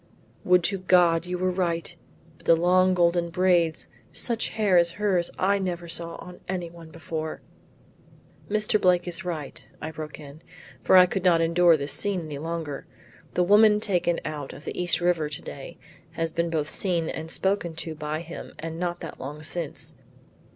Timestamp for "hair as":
4.49-4.93